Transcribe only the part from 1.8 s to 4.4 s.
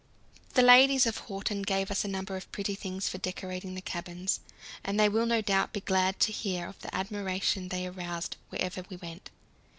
us a number of pretty things for decorating the cabins,